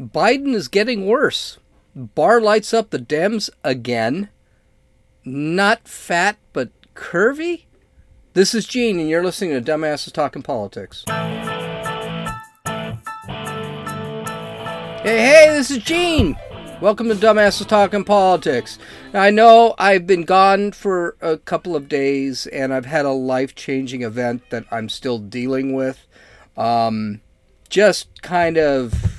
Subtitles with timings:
[0.00, 1.58] Biden is getting worse.
[1.94, 4.30] Barr lights up the Dems again.
[5.26, 7.64] Not fat, but curvy?
[8.32, 11.04] This is Gene, and you're listening to Dumbasses Talking Politics.
[15.02, 16.34] Hey, hey, this is Gene!
[16.80, 18.78] Welcome to Dumbasses Talking Politics.
[19.12, 23.10] Now, I know I've been gone for a couple of days, and I've had a
[23.10, 26.06] life changing event that I'm still dealing with.
[26.56, 27.20] Um,
[27.68, 29.09] just kind of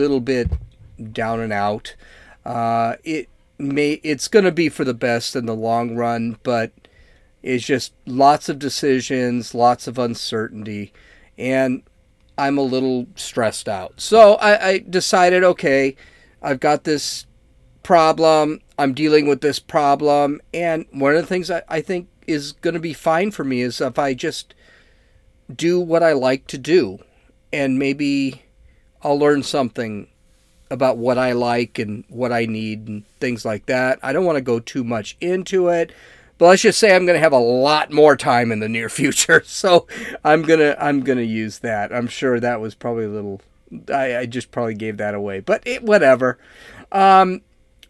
[0.00, 0.48] little bit
[1.12, 1.94] down and out.
[2.44, 6.72] Uh, it may it's going to be for the best in the long run, but
[7.42, 10.92] it's just lots of decisions, lots of uncertainty,
[11.38, 11.82] and
[12.36, 14.00] I'm a little stressed out.
[14.00, 15.96] So I, I decided, okay,
[16.42, 17.26] I've got this
[17.82, 18.60] problem.
[18.78, 22.74] I'm dealing with this problem, and one of the things I, I think is going
[22.74, 24.54] to be fine for me is if I just
[25.54, 26.98] do what I like to do,
[27.52, 28.42] and maybe
[29.02, 30.08] I'll learn something
[30.70, 33.98] about what I like and what I need and things like that.
[34.02, 35.92] I don't want to go too much into it,
[36.38, 38.88] but let's just say I'm going to have a lot more time in the near
[39.00, 39.86] future, so
[40.24, 41.92] I'm gonna I'm gonna use that.
[41.92, 43.40] I'm sure that was probably a little.
[43.92, 46.38] I, I just probably gave that away, but it, whatever.
[46.90, 47.42] Um,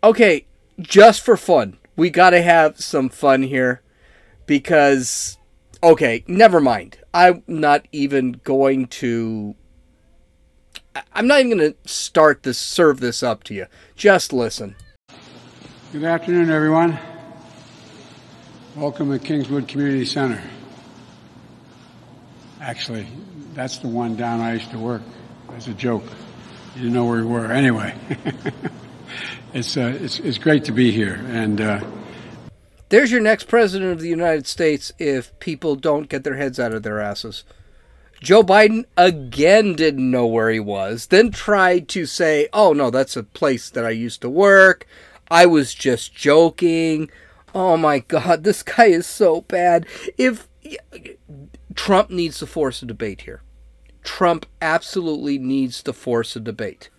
[0.02, 0.46] okay,
[0.78, 3.82] just for fun, we got to have some fun here
[4.46, 5.38] because
[5.82, 6.98] okay, never mind.
[7.12, 9.54] I'm not even going to
[11.12, 13.66] I'm not even going to start this, serve this up to you.
[13.96, 14.74] Just listen.
[15.92, 16.98] Good afternoon, everyone.
[18.76, 20.42] Welcome to Kingswood Community Center.
[22.60, 23.06] Actually,
[23.54, 25.02] that's the one down I used to work.
[25.54, 26.04] As a joke.
[26.74, 27.52] You didn't know where we were.
[27.52, 27.94] Anyway,
[29.52, 31.24] it's, uh, it's, it's great to be here.
[31.28, 31.84] And uh,
[32.88, 36.72] there's your next president of the United States if people don't get their heads out
[36.72, 37.44] of their asses.
[38.20, 43.16] Joe Biden again didn't know where he was, then tried to say, oh no, that's
[43.16, 44.86] a place that I used to work.
[45.30, 47.10] I was just joking.
[47.54, 49.86] Oh my God, this guy is so bad.
[50.18, 50.48] If
[51.74, 53.42] Trump needs to force a debate here,
[54.02, 56.90] Trump absolutely needs to force a debate.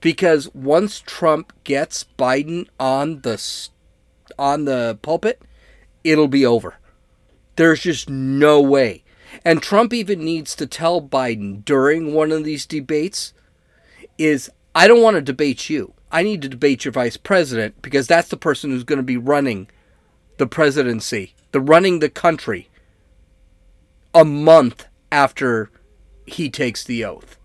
[0.00, 3.68] Because once Trump gets Biden on the
[4.38, 5.42] on the pulpit,
[6.02, 6.78] it'll be over.
[7.56, 9.04] There's just no way
[9.44, 13.32] and Trump even needs to tell Biden during one of these debates
[14.18, 15.94] is I don't want to debate you.
[16.12, 19.16] I need to debate your vice president because that's the person who's going to be
[19.16, 19.68] running
[20.38, 22.68] the presidency, the running the country
[24.14, 25.70] a month after
[26.26, 27.36] he takes the oath.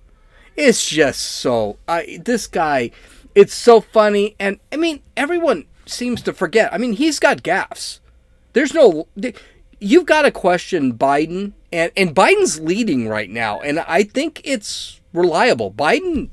[0.55, 2.91] It's just so I this guy
[3.35, 6.73] it's so funny and I mean everyone seems to forget.
[6.73, 7.99] I mean he's got gaffes.
[8.53, 9.07] There's no
[9.79, 14.99] you've got to question Biden, and, and Biden's leading right now, and I think it's
[15.13, 15.71] reliable.
[15.71, 16.29] Biden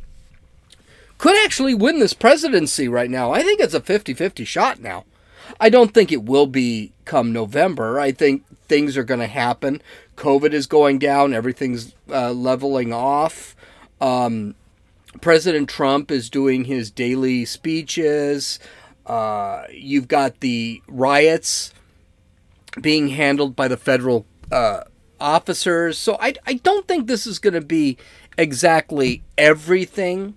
[1.18, 3.32] could actually win this presidency right now.
[3.32, 5.04] I think it's a 50 50 shot now.
[5.60, 8.00] I don't think it will be come November.
[8.00, 9.82] I think things are going to happen.
[10.16, 13.54] COVID is going down, everything's uh, leveling off.
[14.00, 14.54] Um,
[15.20, 18.58] President Trump is doing his daily speeches.
[19.06, 21.72] Uh, you've got the riots
[22.80, 24.82] being handled by the federal uh,
[25.20, 25.98] officers.
[25.98, 27.96] So I, I don't think this is going to be
[28.38, 30.36] exactly everything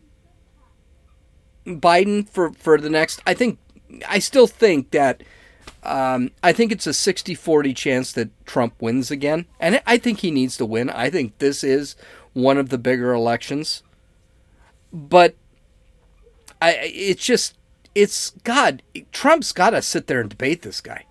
[1.65, 3.21] Biden for, for the next.
[3.25, 3.59] I think
[4.07, 5.23] I still think that
[5.83, 9.45] um, I think it's a 60 40 chance that Trump wins again.
[9.59, 10.89] And I think he needs to win.
[10.89, 11.95] I think this is
[12.33, 13.83] one of the bigger elections.
[14.93, 15.35] But
[16.61, 17.57] I it's just
[17.93, 18.81] it's God,
[19.11, 21.05] Trump's got to sit there and debate this guy.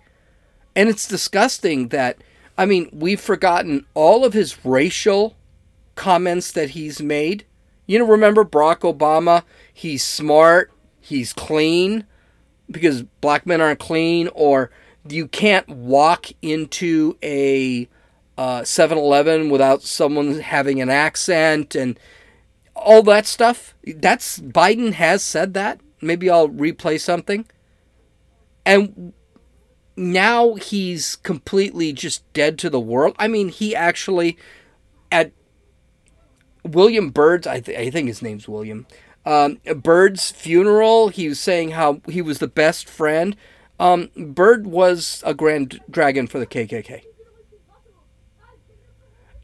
[0.75, 2.17] And it's disgusting that,
[2.57, 5.35] I mean, we've forgotten all of his racial
[5.95, 7.45] comments that he's made.
[7.87, 9.43] You know, remember Barack Obama?
[9.73, 12.05] He's smart, he's clean,
[12.69, 14.71] because black men aren't clean, or
[15.07, 17.87] you can't walk into a
[18.37, 21.97] uh, 7 Eleven without someone having an accent and
[22.75, 23.73] all that stuff.
[23.85, 25.79] That's Biden has said that.
[26.01, 27.45] Maybe I'll replay something.
[28.65, 29.13] And
[29.95, 33.15] now he's completely just dead to the world.
[33.17, 34.37] I mean, he actually
[35.11, 35.31] at
[36.63, 38.87] William Byrd's, I, th- I think his name's William.
[39.25, 43.35] Um, Byrd's funeral, he was saying how he was the best friend.
[43.79, 47.01] Um, Byrd was a grand dragon for the KKK.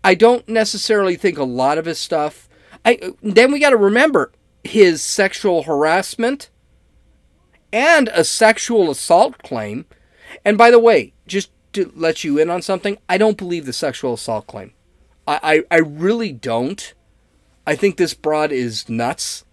[0.03, 2.49] I don't necessarily think a lot of his stuff.
[2.83, 4.31] I then we got to remember
[4.63, 6.49] his sexual harassment
[7.71, 9.85] and a sexual assault claim
[10.43, 13.73] and by the way, just to let you in on something, I don't believe the
[13.73, 14.73] sexual assault claim.
[15.27, 16.93] I, I, I really don't.
[17.65, 19.45] I think this broad is nuts.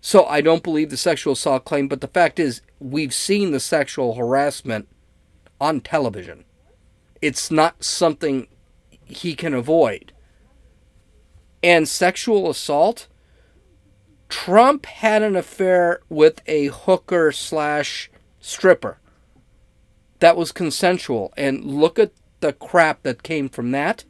[0.00, 3.60] So I don't believe the sexual assault claim, but the fact is, we've seen the
[3.60, 4.88] sexual harassment
[5.60, 6.44] on television.
[7.20, 8.46] It's not something
[9.04, 10.12] he can avoid.
[11.62, 13.08] And sexual assault,
[14.28, 18.10] Trump had an affair with a hooker slash
[18.40, 18.98] stripper
[20.20, 21.32] that was consensual.
[21.36, 24.04] And look at the crap that came from that.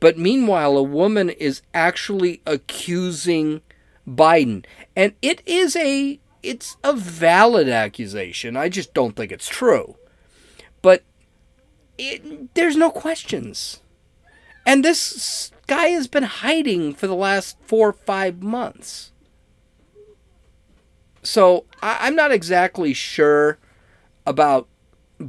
[0.00, 3.60] But meanwhile, a woman is actually accusing
[4.06, 4.64] Biden.
[4.96, 8.56] And it is a it's a valid accusation.
[8.56, 9.96] I just don't think it's true.
[10.82, 11.04] But
[11.96, 13.80] it, there's no questions.
[14.66, 19.12] And this guy has been hiding for the last four or five months.
[21.22, 23.58] So I, I'm not exactly sure
[24.26, 24.68] about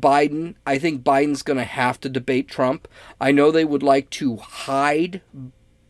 [0.01, 0.55] Biden.
[0.65, 2.87] I think Biden's going to have to debate Trump.
[3.19, 5.21] I know they would like to hide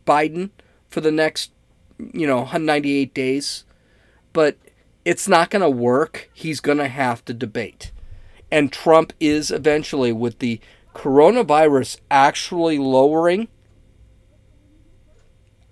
[0.06, 0.50] Biden
[0.88, 1.50] for the next,
[1.98, 3.64] you know, 198 days,
[4.32, 4.56] but
[5.04, 6.30] it's not going to work.
[6.32, 7.92] He's going to have to debate.
[8.50, 10.60] And Trump is eventually, with the
[10.94, 13.48] coronavirus actually lowering,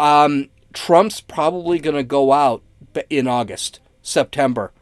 [0.00, 2.62] um, Trump's probably going to go out
[3.08, 4.73] in August, September,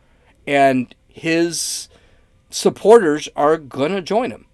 [0.46, 1.89] and his
[2.50, 4.46] supporters are going to join him.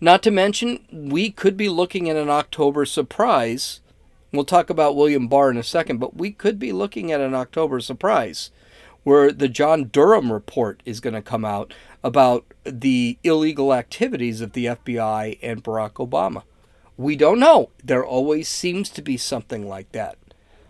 [0.00, 3.80] Not to mention, we could be looking at an October surprise.
[4.32, 7.34] We'll talk about William Barr in a second, but we could be looking at an
[7.34, 8.50] October surprise
[9.04, 11.72] where the John Durham report is going to come out
[12.02, 16.42] about the illegal activities of the FBI and Barack Obama.
[16.96, 17.70] We don't know.
[17.84, 20.18] There always seems to be something like that.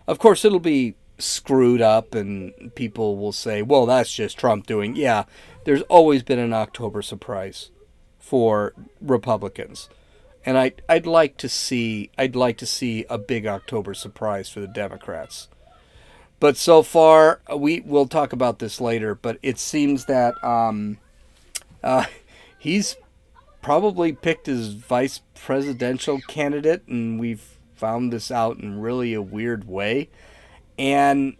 [0.05, 4.95] Of course, it'll be screwed up, and people will say, well, that's just Trump doing.
[4.95, 5.25] Yeah,
[5.63, 7.71] there's always been an October surprise
[8.19, 9.89] for Republicans.
[10.45, 14.61] And I, I'd like to see I'd like to see a big October surprise for
[14.61, 15.49] the Democrats.
[16.39, 19.15] But so far, we will talk about this later.
[19.15, 20.99] But it seems that um,
[21.83, 22.05] uh,
[22.59, 22.95] he's
[23.61, 29.67] probably picked his vice presidential candidate, and we've found this out in really a weird
[29.67, 30.09] way.
[30.77, 31.35] And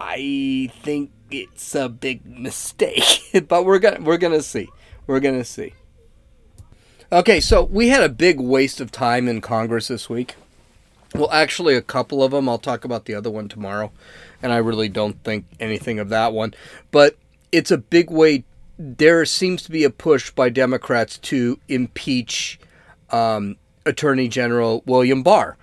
[0.00, 3.20] I think it's a big mistake.
[3.48, 4.68] but we're gonna we're gonna see.
[5.06, 5.74] We're gonna see.
[7.12, 10.36] Okay, so we had a big waste of time in Congress this week.
[11.14, 12.48] Well, actually, a couple of them.
[12.48, 13.90] I'll talk about the other one tomorrow,
[14.42, 16.54] and I really don't think anything of that one.
[16.92, 17.16] But
[17.50, 18.44] it's a big way.
[18.78, 22.60] There seems to be a push by Democrats to impeach
[23.10, 25.58] um, Attorney General William Barr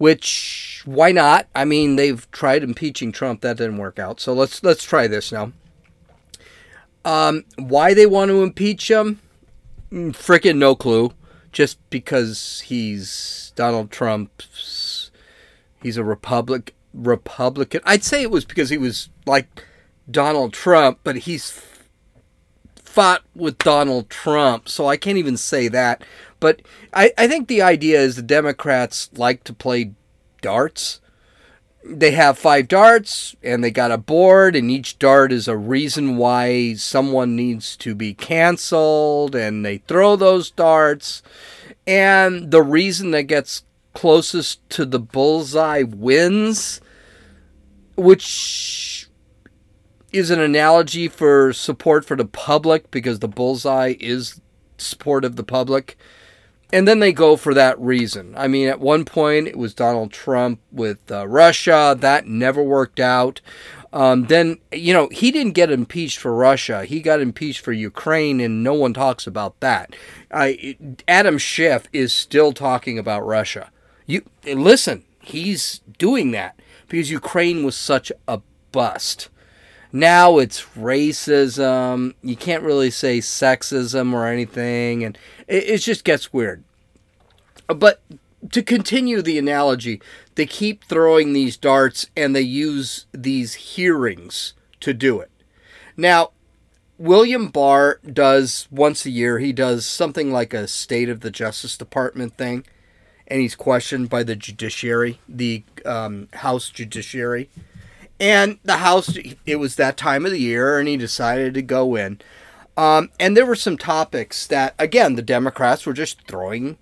[0.00, 1.46] which why not?
[1.54, 4.18] I mean, they've tried impeaching Trump, that didn't work out.
[4.18, 5.52] So let's let's try this now.
[7.04, 9.20] Um, why they want to impeach him?
[9.92, 11.12] Mm, Freaking no clue.
[11.52, 15.10] Just because he's Donald Trump's,
[15.82, 17.82] he's a Republic Republican.
[17.84, 19.64] I'd say it was because he was like
[20.10, 21.62] Donald Trump, but he's
[22.74, 26.02] fought with Donald Trump, so I can't even say that.
[26.40, 29.92] But I, I think the idea is the Democrats like to play
[30.40, 31.00] darts.
[31.84, 36.16] They have five darts and they got a board, and each dart is a reason
[36.16, 41.22] why someone needs to be canceled, and they throw those darts.
[41.86, 43.64] And the reason that gets
[43.94, 46.80] closest to the bullseye wins,
[47.96, 49.08] which
[50.12, 54.40] is an analogy for support for the public because the bullseye is
[54.76, 55.96] support of the public
[56.72, 58.34] and then they go for that reason.
[58.36, 61.96] I mean, at one point it was Donald Trump with uh, Russia.
[61.98, 63.40] That never worked out.
[63.92, 66.84] Um, then, you know, he didn't get impeached for Russia.
[66.84, 69.96] He got impeached for Ukraine, and no one talks about that.
[71.08, 73.70] Adam Schiff is still talking about Russia.
[74.06, 76.58] You listen, he's doing that
[76.88, 79.28] because Ukraine was such a bust.
[79.92, 82.14] Now it's racism.
[82.22, 85.18] You can't really say sexism or anything, and
[85.48, 86.62] it, it just gets weird.
[87.66, 88.00] But
[88.52, 90.00] to continue the analogy,
[90.34, 95.30] they keep throwing these darts and they use these hearings to do it.
[95.96, 96.30] Now,
[96.98, 101.76] William Barr does once a year, he does something like a State of the Justice
[101.76, 102.64] Department thing,
[103.26, 107.48] and he's questioned by the judiciary, the um, House Judiciary.
[108.20, 111.96] And the House, it was that time of the year, and he decided to go
[111.96, 112.20] in.
[112.76, 116.78] Um, and there were some topics that, again, the Democrats were just throwing.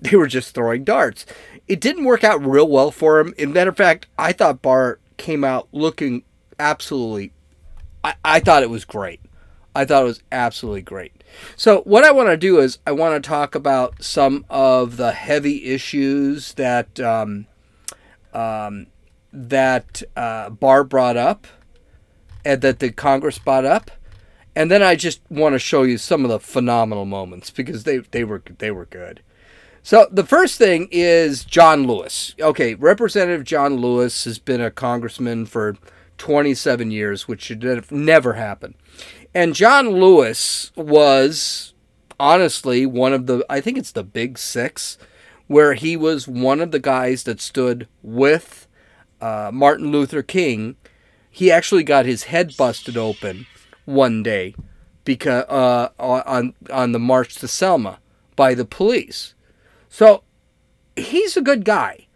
[0.00, 1.24] They were just throwing darts.
[1.66, 3.32] It didn't work out real well for him.
[3.38, 6.24] In matter of fact, I thought Barr came out looking
[6.58, 7.32] absolutely.
[8.04, 9.20] I, I thought it was great.
[9.74, 11.24] I thought it was absolutely great.
[11.56, 15.12] So, what I want to do is I want to talk about some of the
[15.12, 17.46] heavy issues that um,
[18.34, 18.88] um,
[19.38, 21.46] that uh, Barr brought up
[22.44, 23.90] and that the Congress brought up.
[24.56, 27.98] And then I just want to show you some of the phenomenal moments because they,
[27.98, 29.22] they were they were good.
[29.82, 32.34] So the first thing is John Lewis.
[32.40, 35.76] Okay, Representative John Lewis has been a congressman for
[36.18, 38.74] 27 years, which should have never happen.
[39.32, 41.74] And John Lewis was
[42.18, 44.98] honestly one of the I think it's the big 6
[45.46, 48.67] where he was one of the guys that stood with
[49.20, 50.76] uh, Martin Luther King.
[51.30, 53.46] He actually got his head busted open
[53.84, 54.54] one day
[55.04, 57.98] because uh, on on the march to Selma
[58.36, 59.34] by the police.
[59.88, 60.22] So
[60.96, 62.06] he's a good guy.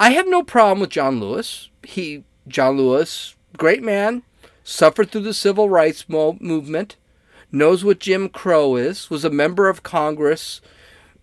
[0.00, 1.70] I have no problem with John Lewis.
[1.82, 4.22] He John Lewis, great man,
[4.64, 6.96] suffered through the civil rights mo- movement,
[7.52, 10.60] knows what Jim Crow is, was a member of Congress,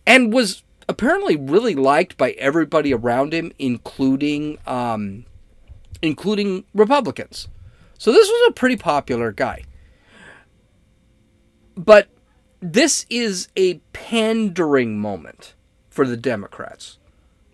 [0.06, 5.26] and was apparently really liked by everybody around him, including um,
[6.02, 7.48] including Republicans.
[7.98, 9.64] So this was a pretty popular guy.
[11.76, 12.08] But
[12.62, 15.54] this is a pandering moment
[15.90, 16.98] for the Democrats.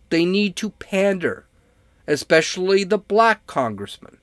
[0.09, 1.47] They need to pander,
[2.07, 4.17] especially the black congressman.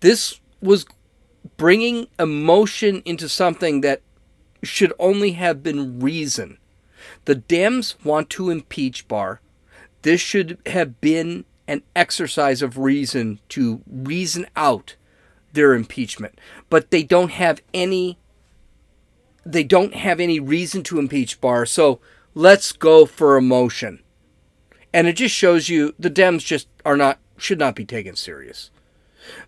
[0.00, 0.86] This was
[1.56, 4.00] bringing emotion into something that
[4.62, 6.58] should only have been reason.
[7.24, 9.40] The Dems want to impeach Barr.
[10.02, 14.96] This should have been an exercise of reason to reason out
[15.52, 16.38] their impeachment.
[16.68, 18.18] But they don't have any
[19.46, 22.00] they don't have any reason to impeach Barr, so
[22.34, 24.02] let's go for a motion.
[24.92, 28.70] And it just shows you the Dems just are not should not be taken serious.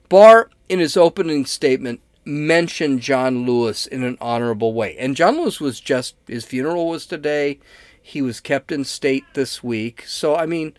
[0.09, 4.97] Barr, in his opening statement, mentioned John Lewis in an honorable way.
[4.99, 7.61] And John Lewis was just his funeral was today.
[8.03, 10.05] He was kept in state this week.
[10.07, 10.77] So I mean,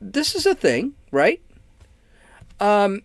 [0.00, 1.42] this is a thing, right?
[2.60, 3.02] Um,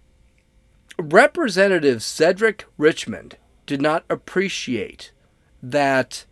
[0.97, 5.11] Representative Cedric Richmond did not appreciate
[5.61, 6.25] that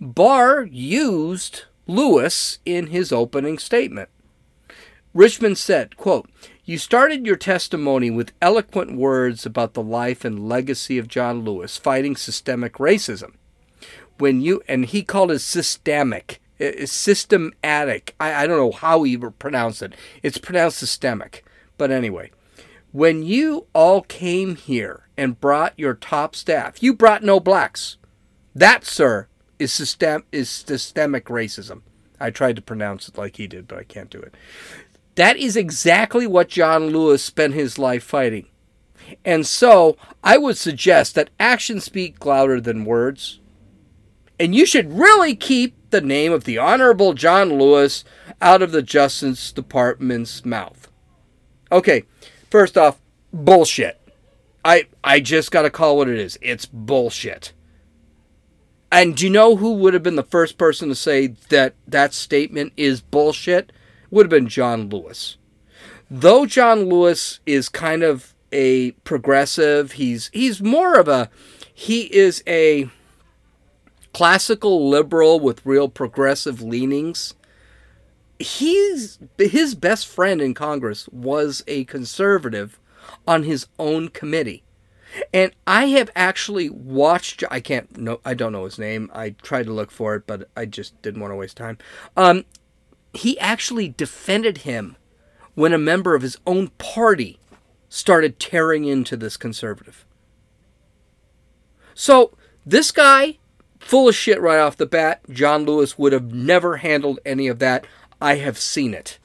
[0.00, 4.08] Barr used Lewis in his opening statement.
[5.14, 6.28] Richmond said, quote,
[6.64, 11.76] You started your testimony with eloquent words about the life and legacy of John Lewis
[11.76, 13.34] fighting systemic racism.
[14.18, 16.40] When you and he called it systemic,
[16.84, 18.14] systematic.
[18.20, 19.94] I, I don't know how he pronounced it.
[20.22, 21.44] It's pronounced systemic.
[21.78, 22.30] But anyway,
[22.92, 27.96] when you all came here and brought your top staff, you brought no blacks.
[28.54, 29.26] That, sir,
[29.58, 31.82] is system is systemic racism.
[32.20, 34.32] I tried to pronounce it like he did, but I can't do it.
[35.14, 38.46] That is exactly what John Lewis spent his life fighting.
[39.24, 43.40] And so I would suggest that actions speak louder than words.
[44.40, 48.04] And you should really keep the name of the Honorable John Lewis
[48.40, 50.88] out of the Justice Department's mouth.
[51.70, 52.04] Okay,
[52.50, 52.98] first off,
[53.32, 54.00] bullshit.
[54.64, 56.38] I I just got to call what it is.
[56.40, 57.52] It's bullshit.
[58.90, 62.12] And do you know who would have been the first person to say that that
[62.12, 63.72] statement is bullshit?
[64.12, 65.38] Would have been John Lewis.
[66.10, 71.30] Though John Lewis is kind of a progressive, he's he's more of a
[71.72, 72.90] he is a
[74.12, 77.32] classical liberal with real progressive leanings.
[78.38, 82.78] He's his best friend in Congress was a conservative
[83.26, 84.62] on his own committee.
[85.32, 87.44] And I have actually watched.
[87.50, 88.20] I can't know.
[88.26, 89.10] I don't know his name.
[89.14, 91.78] I tried to look for it, but I just didn't want to waste time.
[92.16, 92.44] Um,
[93.12, 94.96] he actually defended him
[95.54, 97.38] when a member of his own party
[97.88, 100.06] started tearing into this conservative.
[101.94, 103.38] So this guy,
[103.78, 105.20] full of shit right off the bat.
[105.30, 107.86] John Lewis would have never handled any of that.
[108.20, 109.18] I have seen it.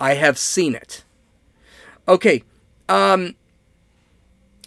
[0.00, 1.04] I have seen it.
[2.06, 2.44] Okay.
[2.88, 3.34] Um,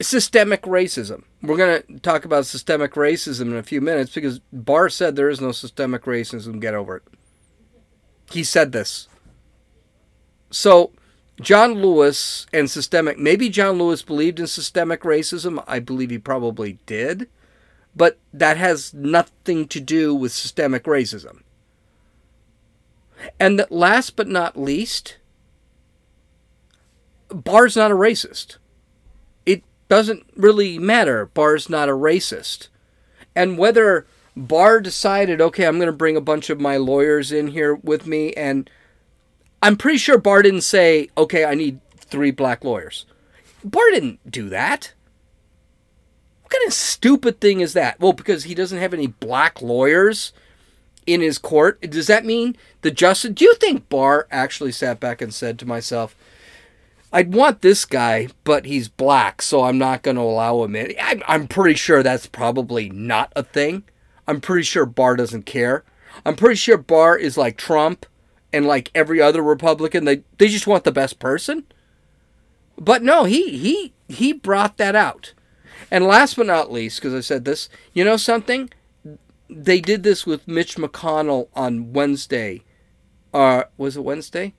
[0.01, 1.24] systemic racism.
[1.41, 5.29] We're going to talk about systemic racism in a few minutes because Barr said there
[5.29, 6.59] is no systemic racism.
[6.59, 7.03] Get over it.
[8.31, 9.07] He said this.
[10.50, 10.91] So,
[11.39, 15.63] John Lewis and systemic, maybe John Lewis believed in systemic racism.
[15.67, 17.29] I believe he probably did.
[17.96, 21.41] But that has nothing to do with systemic racism.
[23.39, 25.17] And that last but not least,
[27.29, 28.57] Barr's not a racist
[29.46, 31.25] It doesn't really matter.
[31.25, 32.67] Barr's not a racist.
[33.36, 34.05] And whether
[34.38, 38.06] Barr decided, okay, I'm going to bring a bunch of my lawyers in here with
[38.06, 38.70] me, and
[39.63, 43.08] I'm pretty sure Barr didn't say, okay, I need three black lawyers.
[43.63, 44.94] Barr didn't do that.
[46.44, 48.00] What kind of stupid thing is that?
[48.00, 50.34] Well, because he doesn't have any black lawyers
[51.08, 51.82] in his court.
[51.82, 53.32] Does that mean the justice?
[53.32, 56.15] Do you think Barr actually sat back and said to myself,
[57.12, 60.94] I'd want this guy, but he's black, so I'm not going to allow him in.
[61.01, 63.84] I'm, I'm pretty sure that's probably not a thing.
[64.27, 65.84] I'm pretty sure Barr doesn't care.
[66.25, 68.05] I'm pretty sure Barr is like Trump
[68.51, 70.05] and like every other Republican.
[70.05, 71.65] They they just want the best person.
[72.77, 75.34] But no, he he he brought that out.
[75.89, 78.69] And last but not least, because I said this, you know something?
[79.50, 82.63] They did this with Mitch McConnell on Wednesday.
[83.34, 84.53] Uh, was it Wednesday?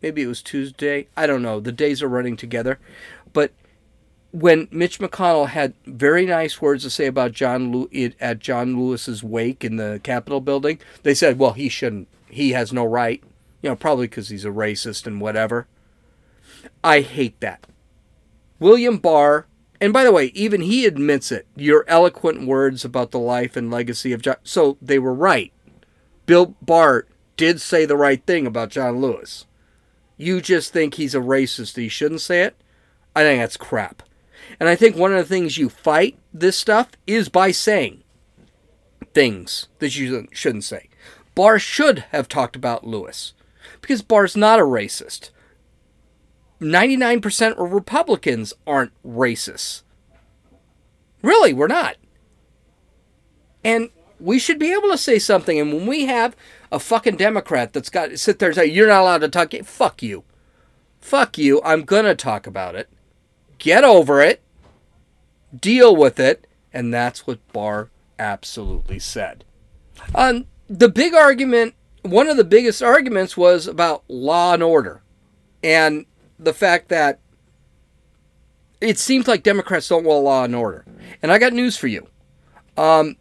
[0.00, 1.08] Maybe it was Tuesday.
[1.16, 1.58] I don't know.
[1.58, 2.78] The days are running together.
[3.32, 3.52] But
[4.32, 9.22] when Mitch McConnell had very nice words to say about John Lew- at John Lewis's
[9.22, 12.08] wake in the Capitol building, they said, "Well, he shouldn't.
[12.28, 13.22] He has no right."
[13.62, 15.66] You know, probably because he's a racist and whatever.
[16.84, 17.66] I hate that.
[18.60, 19.46] William Barr,
[19.80, 21.46] and by the way, even he admits it.
[21.56, 24.36] Your eloquent words about the life and legacy of John.
[24.44, 25.52] So they were right.
[26.26, 27.06] Bill Barr
[27.36, 29.46] did say the right thing about John Lewis.
[30.16, 31.76] You just think he's a racist.
[31.76, 32.56] He shouldn't say it.
[33.14, 34.02] I think that's crap.
[34.60, 38.02] And I think one of the things you fight this stuff is by saying
[39.14, 40.88] things that you shouldn't say.
[41.34, 43.34] Barr should have talked about Lewis
[43.80, 45.30] because Barr's not a racist.
[46.60, 49.82] 99% of Republicans aren't racists.
[51.22, 51.96] Really, we're not.
[53.64, 53.90] And
[54.20, 55.58] we should be able to say something.
[55.58, 56.34] And when we have
[56.72, 59.52] a fucking Democrat that's got to sit there and say, you're not allowed to talk,
[59.64, 60.24] fuck you.
[61.00, 61.60] Fuck you.
[61.64, 62.88] I'm going to talk about it.
[63.58, 64.42] Get over it.
[65.58, 66.46] Deal with it.
[66.72, 69.44] And that's what Barr absolutely said.
[70.14, 75.02] Um, the big argument, one of the biggest arguments was about law and order.
[75.62, 76.06] And
[76.38, 77.18] the fact that
[78.80, 80.84] it seems like Democrats don't want law and order.
[81.22, 82.06] And I got news for you.
[82.76, 83.16] Um,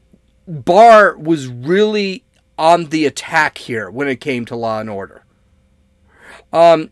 [0.47, 2.23] Barr was really
[2.57, 5.23] on the attack here when it came to law and order.
[6.53, 6.91] Um,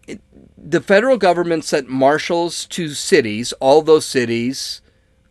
[0.68, 4.82] the federal government sent marshals to cities, all those cities,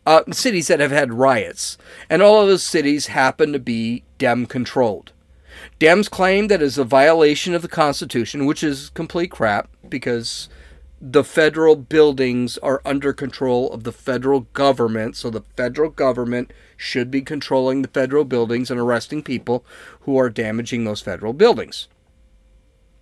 [0.05, 1.77] uh, cities that have had riots,
[2.09, 5.11] and all of those cities happen to be Dem controlled.
[5.77, 10.47] Dems claim that is a violation of the Constitution, which is complete crap because
[11.01, 17.11] the federal buildings are under control of the federal government, so the federal government should
[17.11, 19.65] be controlling the federal buildings and arresting people
[20.01, 21.89] who are damaging those federal buildings.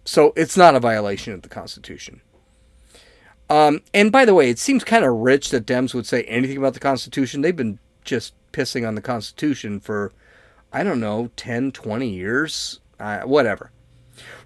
[0.05, 2.21] So it's not a violation of the Constitution.
[3.49, 6.57] Um, and by the way, it seems kind of rich that Dems would say anything
[6.57, 7.41] about the Constitution.
[7.41, 10.11] They've been just pissing on the Constitution for,
[10.71, 13.71] I don't know, 10, 20 years, uh, whatever.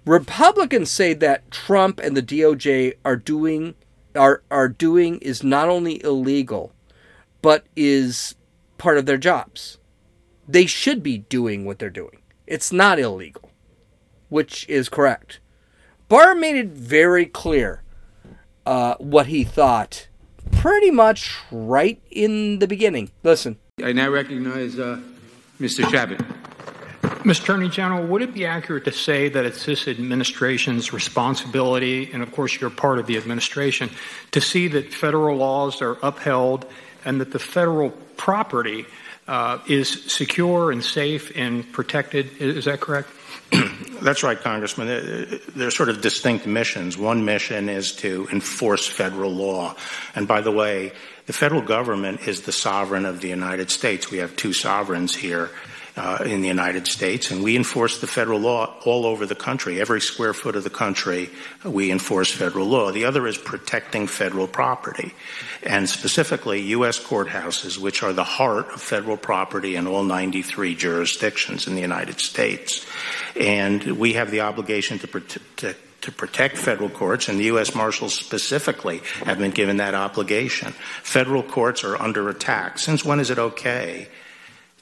[0.04, 3.74] Republicans say that Trump and the DOJ are doing
[4.14, 6.72] are are doing is not only illegal,
[7.42, 8.34] but is
[8.78, 9.78] part of their jobs.
[10.48, 12.22] They should be doing what they're doing.
[12.46, 13.50] It's not illegal,
[14.30, 15.40] which is correct.
[16.08, 17.82] Barr made it very clear
[18.68, 20.08] uh, what he thought,
[20.52, 23.10] pretty much right in the beginning.
[23.22, 23.56] Listen.
[23.82, 25.00] I now recognize uh,
[25.58, 25.88] Mr.
[25.90, 26.18] Chabot.
[27.24, 27.42] Mr.
[27.42, 32.30] Attorney General, would it be accurate to say that it's this administration's responsibility, and of
[32.32, 33.88] course you're part of the administration,
[34.32, 36.66] to see that federal laws are upheld
[37.06, 38.84] and that the federal property
[39.28, 42.36] uh, is secure and safe and protected?
[42.38, 43.08] Is that correct?
[44.02, 44.88] That's right, Congressman.
[44.88, 46.96] Uh, they're sort of distinct missions.
[46.96, 49.74] One mission is to enforce federal law.
[50.14, 50.92] And by the way,
[51.26, 54.10] the federal government is the sovereign of the United States.
[54.10, 55.50] We have two sovereigns here
[55.98, 59.80] uh, in the United States, and we enforce the federal law all over the country.
[59.80, 61.28] Every square foot of the country,
[61.64, 62.92] we enforce federal law.
[62.92, 65.12] The other is protecting federal property,
[65.62, 67.00] and specifically U.S.
[67.00, 72.20] courthouses, which are the heart of federal property in all 93 jurisdictions in the United
[72.20, 72.86] States.
[73.34, 77.74] And we have the obligation to protect to protect federal courts, and the U.S.
[77.74, 80.72] Marshals specifically have been given that obligation.
[81.02, 82.78] Federal courts are under attack.
[82.78, 84.06] Since when is it okay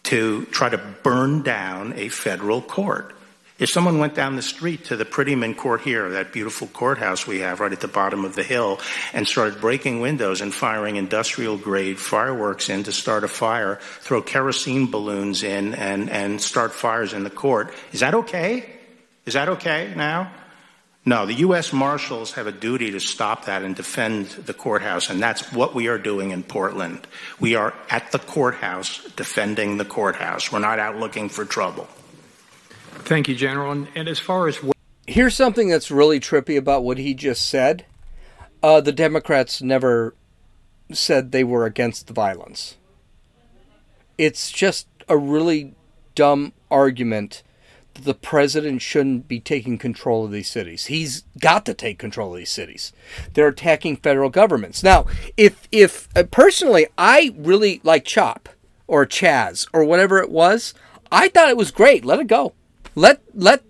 [0.07, 3.13] to try to burn down a federal court.
[3.59, 7.39] If someone went down the street to the Prettyman Court here, that beautiful courthouse we
[7.39, 8.81] have right at the bottom of the hill,
[9.15, 14.21] and started breaking windows and firing industrial grade fireworks in to start a fire, throw
[14.21, 18.69] kerosene balloons in and, and start fires in the court, is that okay?
[19.25, 20.31] Is that okay now?
[21.09, 21.73] No, the U.S.
[21.73, 25.87] Marshals have a duty to stop that and defend the courthouse, and that's what we
[25.87, 27.07] are doing in Portland.
[27.39, 30.51] We are at the courthouse defending the courthouse.
[30.51, 31.87] We're not out looking for trouble.
[33.05, 33.71] Thank you, General.
[33.71, 34.59] And, and as far as
[35.07, 37.87] here's something that's really trippy about what he just said.
[38.61, 40.17] Uh, the Democrats never
[40.93, 42.77] said they were against the violence.
[44.19, 45.77] It's just a really
[46.17, 47.45] dumb argument
[48.05, 50.87] the president shouldn't be taking control of these cities.
[50.87, 52.93] He's got to take control of these cities.
[53.35, 54.83] They're attacking federal governments.
[54.83, 55.07] Now,
[55.37, 58.49] if if uh, personally, I really like Chop
[58.87, 60.75] or Chaz or whatever it was.
[61.11, 62.05] I thought it was great.
[62.05, 62.55] Let it go.
[62.95, 63.63] Let let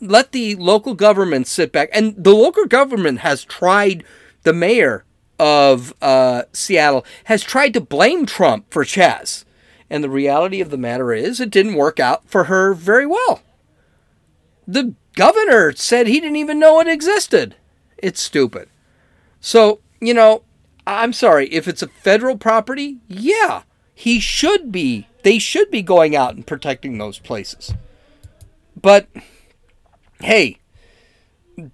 [0.00, 1.88] let the local government sit back.
[1.92, 4.04] And the local government has tried.
[4.42, 5.04] The mayor
[5.38, 9.44] of uh, Seattle has tried to blame Trump for Chaz
[9.92, 13.42] and the reality of the matter is, it didn't work out for her very well.
[14.66, 17.56] The governor said he didn't even know it existed.
[17.98, 18.70] It's stupid.
[19.38, 20.44] So, you know,
[20.86, 26.16] I'm sorry, if it's a federal property, yeah, he should be, they should be going
[26.16, 27.74] out and protecting those places.
[28.80, 29.08] But,
[30.20, 30.56] hey,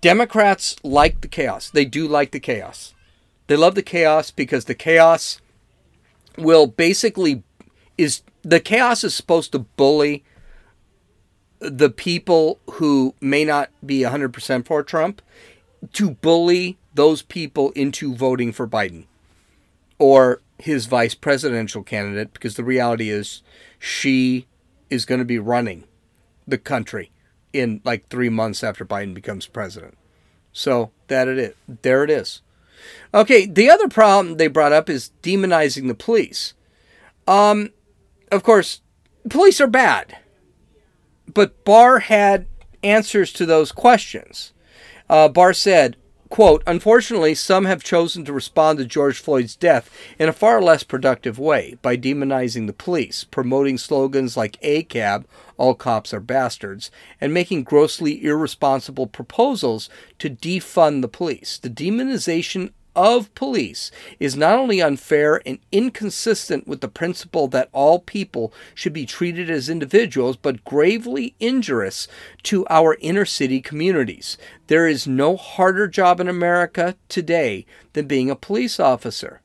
[0.00, 1.70] Democrats like the chaos.
[1.70, 2.94] They do like the chaos.
[3.46, 5.40] They love the chaos because the chaos
[6.36, 7.44] will basically
[7.98, 10.24] is the chaos is supposed to bully
[11.60, 15.20] the people who may not be 100% for Trump
[15.92, 19.06] to bully those people into voting for Biden
[19.98, 23.42] or his vice presidential candidate because the reality is
[23.78, 24.46] she
[24.88, 25.84] is going to be running
[26.46, 27.10] the country
[27.52, 29.96] in like 3 months after Biden becomes president.
[30.52, 31.54] So, that it is.
[31.82, 32.42] There it is.
[33.12, 36.54] Okay, the other problem they brought up is demonizing the police.
[37.26, 37.70] Um
[38.30, 38.80] of course,
[39.28, 40.18] police are bad.
[41.32, 42.46] But Barr had
[42.82, 44.52] answers to those questions.
[45.08, 45.96] Uh, Barr said,
[46.28, 50.82] quote, Unfortunately, some have chosen to respond to George Floyd's death in a far less
[50.82, 55.24] productive way by demonizing the police, promoting slogans like ACAB,
[55.56, 61.58] all cops are bastards, and making grossly irresponsible proposals to defund the police.
[61.58, 68.00] The demonization of police is not only unfair and inconsistent with the principle that all
[68.00, 72.08] people should be treated as individuals, but gravely injurious
[72.42, 74.36] to our inner city communities.
[74.66, 79.40] There is no harder job in America today than being a police officer.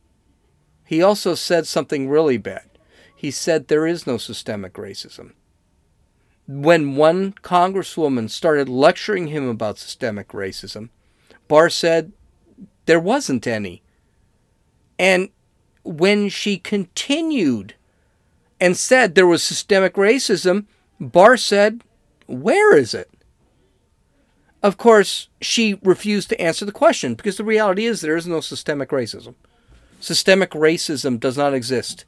[0.86, 2.70] He also said something really bad.
[3.16, 5.34] He said there is no systemic racism.
[6.46, 10.90] When one congresswoman started lecturing him about systemic racism,
[11.48, 12.12] Barr said
[12.86, 13.82] there wasn't any.
[15.00, 15.30] And
[15.84, 17.76] when she continued
[18.60, 20.66] and said there was systemic racism,
[21.00, 21.84] Barr said,
[22.28, 23.10] Where is it?
[24.62, 28.40] Of course, she refused to answer the question because the reality is there is no
[28.40, 29.36] systemic racism.
[30.00, 32.06] Systemic racism does not exist.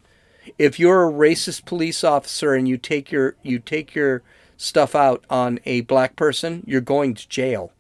[0.57, 4.21] If you're a racist police officer and you take your you take your
[4.57, 7.73] stuff out on a black person, you're going to jail.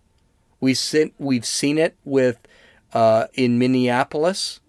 [0.59, 2.37] We sit, we've seen it with
[2.95, 4.61] uh, in Minneapolis.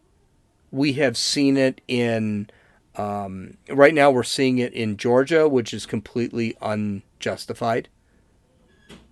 [0.72, 2.50] We have seen it in,
[2.96, 7.88] um, right now we're seeing it in Georgia, which is completely unjustified.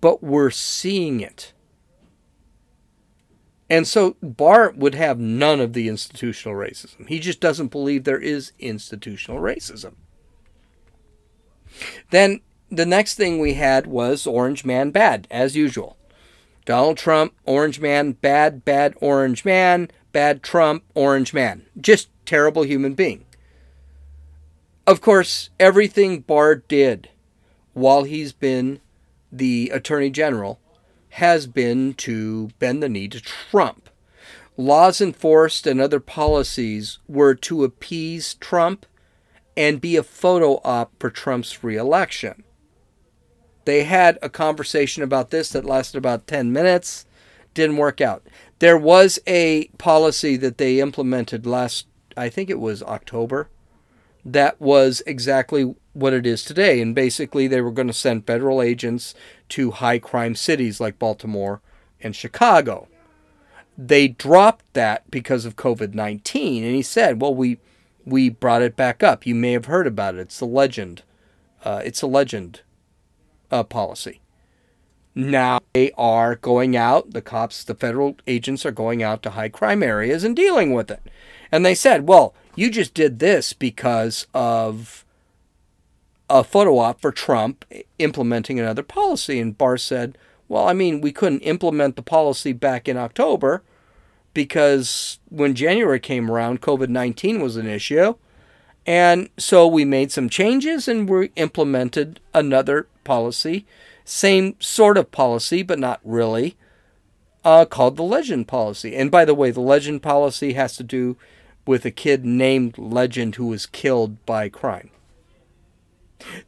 [0.01, 1.53] But we're seeing it.
[3.69, 7.07] And so Barr would have none of the institutional racism.
[7.07, 9.93] He just doesn't believe there is institutional racism.
[12.11, 15.97] Then the next thing we had was Orange Man Bad, as usual.
[16.65, 21.65] Donald Trump, orange man, bad, bad orange man, bad Trump, orange man.
[21.79, 23.25] Just terrible human being.
[24.87, 27.09] Of course, everything Barr did
[27.73, 28.79] while he's been
[29.31, 30.59] the Attorney General
[31.09, 33.89] has been to bend the knee to Trump.
[34.57, 38.85] Laws enforced and other policies were to appease Trump
[39.57, 42.44] and be a photo op for Trump's reelection.
[43.65, 47.05] They had a conversation about this that lasted about 10 minutes.
[47.53, 48.25] Didn't work out.
[48.59, 53.49] There was a policy that they implemented last, I think it was October,
[54.23, 56.81] that was exactly what it is today.
[56.81, 59.13] And basically, they were going to send federal agents
[59.49, 61.61] to high crime cities like Baltimore
[62.01, 62.87] and Chicago.
[63.77, 66.63] They dropped that because of COVID 19.
[66.63, 67.59] And he said, well, we,
[68.05, 69.25] we brought it back up.
[69.25, 70.21] You may have heard about it.
[70.21, 71.03] It's a legend.
[71.63, 72.61] Uh, it's a legend
[73.55, 74.19] uh, policy.
[75.15, 79.47] Now they are going out, the cops, the federal agents are going out to high
[79.47, 81.01] crime areas and dealing with it.
[81.51, 85.05] And they said, well, you just did this because of
[86.29, 87.63] a photo op for Trump
[87.97, 89.39] implementing another policy.
[89.39, 90.17] And Barr said,
[90.49, 93.63] well, I mean, we couldn't implement the policy back in October
[94.33, 98.15] because when January came around, COVID 19 was an issue.
[98.85, 103.65] And so we made some changes and we implemented another policy,
[104.03, 106.55] same sort of policy, but not really,
[107.43, 108.95] uh, called the Legend policy.
[108.95, 111.17] And by the way, the Legend policy has to do
[111.65, 114.91] with a kid named Legend who was killed by crime.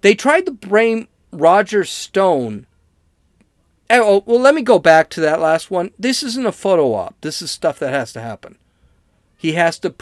[0.01, 2.67] They tried to blame Roger Stone.
[3.89, 5.91] Oh, well, let me go back to that last one.
[5.97, 7.15] This isn't a photo op.
[7.21, 8.57] This is stuff that has to happen.
[9.37, 9.93] He has to.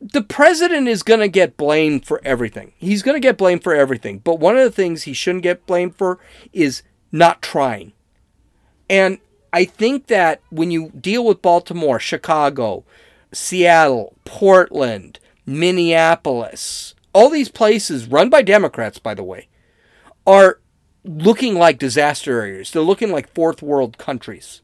[0.00, 2.72] The president is going to get blamed for everything.
[2.78, 4.18] He's going to get blamed for everything.
[4.18, 6.18] But one of the things he shouldn't get blamed for
[6.52, 7.92] is not trying.
[8.88, 9.18] And
[9.52, 12.84] I think that when you deal with Baltimore, Chicago,
[13.32, 19.48] Seattle, Portland, Minneapolis, all these places run by Democrats, by the way,
[20.26, 20.60] are
[21.04, 22.70] looking like disaster areas.
[22.70, 24.60] They're looking like fourth world countries.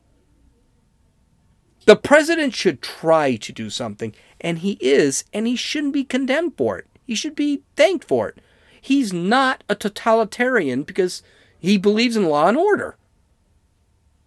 [1.87, 6.57] The president should try to do something, and he is, and he shouldn't be condemned
[6.57, 6.87] for it.
[7.05, 8.38] He should be thanked for it.
[8.81, 11.23] He's not a totalitarian because
[11.59, 12.97] he believes in law and order.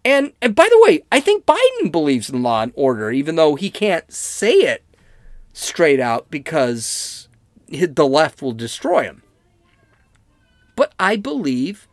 [0.04, 3.56] And, and by the way, I think Biden believes in law and order, even though
[3.56, 4.84] he can't say it
[5.52, 7.28] straight out because
[7.68, 9.22] the left will destroy him.
[10.76, 11.87] But I believe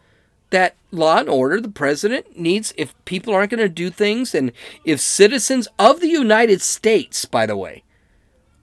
[0.50, 4.52] that law and order, the president needs, if people aren't going to do things, and
[4.84, 7.84] if citizens of the United States, by the way,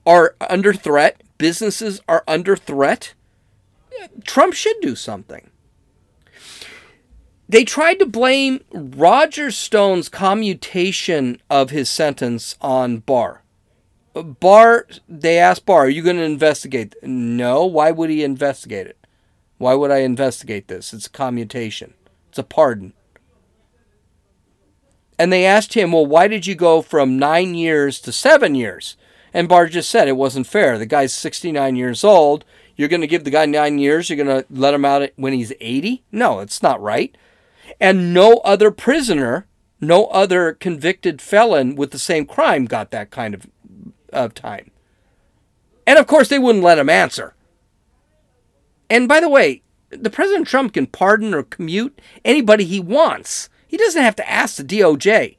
[0.06, 3.14] are under threat, businesses are under threat,
[4.24, 5.50] Trump should do something.
[7.48, 13.42] They tried to blame Roger Stone's commutation of his sentence on Barr.
[14.14, 16.94] Barr, they asked Barr, Are you going to investigate?
[17.02, 17.66] No.
[17.66, 18.96] Why would he investigate it?
[19.62, 20.92] Why would I investigate this?
[20.92, 21.94] It's a commutation,
[22.28, 22.94] it's a pardon.
[25.20, 28.96] And they asked him, Well, why did you go from nine years to seven years?
[29.32, 30.78] And Barr just said it wasn't fair.
[30.78, 32.44] The guy's 69 years old.
[32.74, 34.10] You're going to give the guy nine years.
[34.10, 36.02] You're going to let him out when he's 80?
[36.10, 37.16] No, it's not right.
[37.78, 39.46] And no other prisoner,
[39.80, 43.46] no other convicted felon with the same crime got that kind of,
[44.12, 44.72] of time.
[45.86, 47.36] And of course, they wouldn't let him answer.
[48.92, 53.48] And by the way, the President Trump can pardon or commute anybody he wants.
[53.66, 55.38] He doesn't have to ask the DOJ.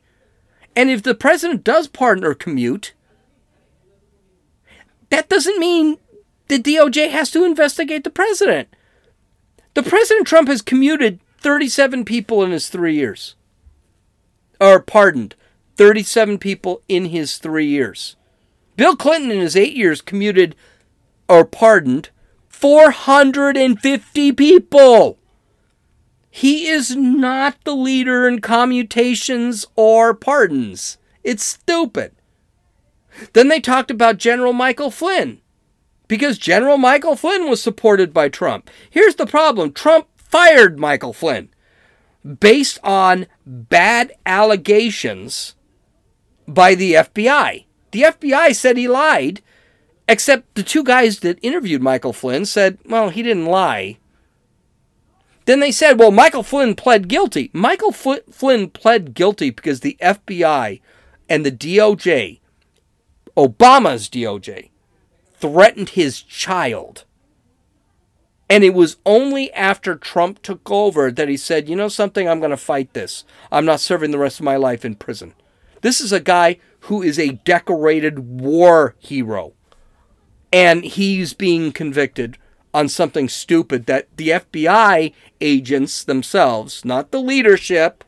[0.76, 2.96] And if the president does pardon or commute,
[5.12, 6.00] that doesn't mean
[6.48, 8.70] the DOJ has to investigate the president.
[9.76, 13.36] The President Trump has commuted 37 people in his three years.
[14.60, 15.36] Or pardoned,
[15.76, 18.16] 37 people in his three years.
[18.78, 20.56] Bill Clinton in his eight years commuted
[21.30, 22.10] or pardoned
[22.64, 25.20] 450 people.
[26.32, 30.98] He is not the leader in commutations or pardons.
[31.26, 32.14] It's stupid.
[33.34, 35.42] Then they talked about General Michael Flynn
[36.08, 38.70] because General Michael Flynn was supported by Trump.
[38.90, 41.50] Here's the problem Trump fired Michael Flynn
[42.40, 45.56] based on bad allegations
[46.48, 47.66] by the FBI.
[47.92, 49.42] The FBI said he lied,
[50.14, 53.98] except the two guys that interviewed Michael Flynn said, well, he didn't lie.
[55.46, 57.50] Then they said, well, Michael Flynn pled guilty.
[57.52, 60.82] Michael Fl- Flynn pled guilty because the FBI
[61.28, 62.42] and the DOJ,
[63.36, 64.70] Obama's DOJ,
[65.40, 67.06] threatened his child.
[68.48, 72.40] And it was only after Trump took over that he said, you know something, I'm
[72.40, 73.26] going to fight this.
[73.52, 75.34] I'm not serving the rest of my life in prison.
[75.82, 79.54] This is a guy who is a decorated war hero.
[80.54, 82.38] And he's being convicted
[82.74, 88.04] on something stupid that the FBI agents themselves, not the leadership,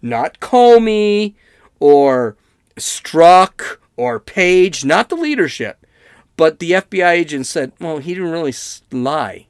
[0.00, 1.34] not Comey
[1.80, 2.36] or
[2.76, 5.86] Strzok or Page, not the leadership,
[6.36, 8.54] but the FBI agents said, well, he didn't really
[8.90, 9.46] lie.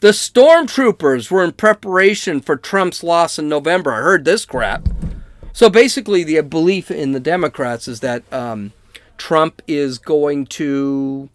[0.00, 3.92] The stormtroopers were in preparation for Trump's loss in November.
[3.92, 4.88] I heard this crap.
[5.52, 8.72] So basically, the belief in the Democrats is that um,
[9.20, 11.28] Trump is going to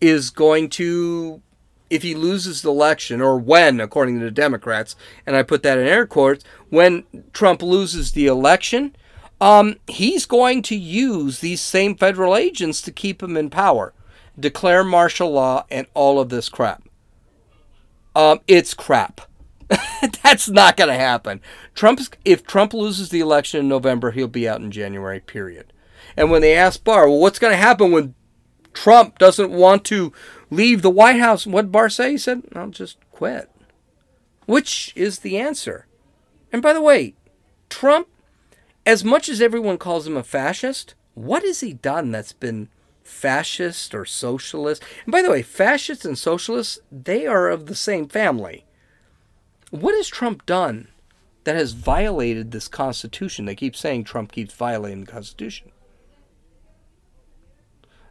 [0.00, 1.40] is going to
[1.88, 5.78] if he loses the election or when according to the democrats and i put that
[5.78, 8.94] in air quotes when trump loses the election
[9.40, 13.94] um, he's going to use these same federal agents to keep him in power
[14.38, 16.86] declare martial law and all of this crap
[18.16, 19.20] um, it's crap.
[20.22, 21.42] That's not going to happen.
[21.74, 25.20] Trump's if Trump loses the election in November, he'll be out in January.
[25.20, 25.70] Period.
[26.16, 28.14] And when they asked Barr, well, what's going to happen when
[28.72, 30.12] Trump doesn't want to
[30.50, 31.46] leave the White House?
[31.46, 32.12] What Barr say?
[32.12, 33.50] He said, "I'll just quit,"
[34.46, 35.86] which is the answer.
[36.52, 37.14] And by the way,
[37.68, 38.08] Trump,
[38.84, 42.68] as much as everyone calls him a fascist, what has he done that's been
[43.06, 44.82] fascist or socialist.
[45.04, 48.64] And by the way, fascists and socialists, they are of the same family.
[49.70, 50.88] What has Trump done
[51.44, 53.44] that has violated this Constitution?
[53.44, 55.70] They keep saying Trump keeps violating the Constitution.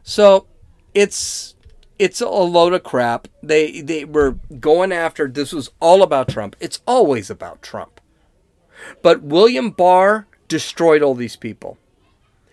[0.08, 0.46] So
[0.94, 1.56] it's
[1.98, 3.26] it's a load of crap.
[3.42, 6.54] They they were going after this was all about Trump.
[6.60, 8.00] It's always about Trump.
[9.02, 11.76] But William Barr destroyed all these people.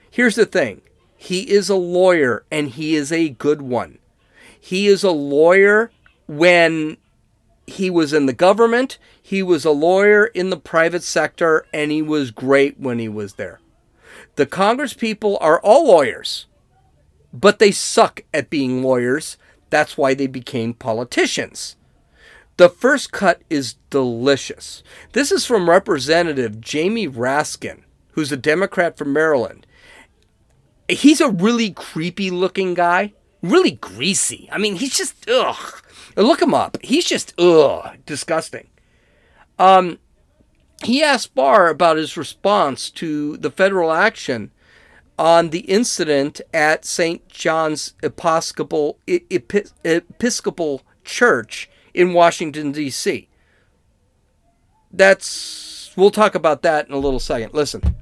[0.10, 0.82] Here's the thing.
[1.16, 4.00] He is a lawyer and he is a good one.
[4.60, 5.92] He is a lawyer
[6.26, 6.98] when
[7.68, 12.02] he was in the government, he was a lawyer in the private sector, and he
[12.02, 13.60] was great when he was there.
[14.36, 16.48] The Congress people are all lawyers,
[17.34, 19.38] but they suck at being lawyers.
[19.70, 21.76] That's why they became politicians.
[22.58, 24.84] The first cut is delicious.
[25.14, 29.66] This is from Representative Jamie Raskin, who's a Democrat from Maryland.
[30.88, 34.48] He's a really creepy looking guy, really greasy.
[34.52, 35.82] I mean, he's just, ugh.
[36.16, 36.78] Look him up.
[36.84, 38.68] He's just, ugh, disgusting.
[39.58, 39.98] Um,
[40.84, 44.52] he asked Barr about his response to the federal action
[45.18, 47.28] on the incident at St.
[47.28, 53.30] John's Episcopal, Episcopal Church in Washington, D.C.
[54.92, 57.54] That's, we'll talk about that in a little second.
[57.54, 57.96] Listen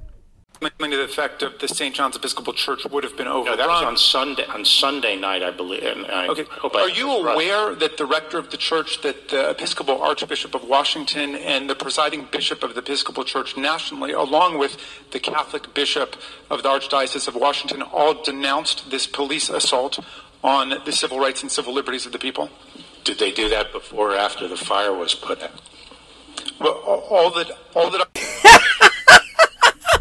[0.62, 1.94] to the effect of the St.
[1.94, 3.56] John's Episcopal Church would have been overrun.
[3.56, 4.44] No, that was on Sunday.
[4.46, 5.82] On Sunday night, I believe.
[5.84, 6.46] I okay.
[6.74, 7.78] Are you aware right.
[7.78, 12.28] that the rector of the church, that the Episcopal Archbishop of Washington, and the presiding
[12.30, 14.76] bishop of the Episcopal Church nationally, along with
[15.10, 16.16] the Catholic bishop
[16.50, 19.98] of the Archdiocese of Washington, all denounced this police assault
[20.44, 22.50] on the civil rights and civil liberties of the people?
[23.04, 25.60] Did they do that before or after the fire was put out?
[26.60, 28.08] Well, all that, all that.